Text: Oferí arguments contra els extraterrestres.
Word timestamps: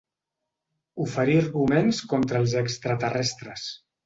Oferí 1.05 1.35
arguments 1.41 2.01
contra 2.15 2.41
els 2.45 2.57
extraterrestres. 2.63 3.69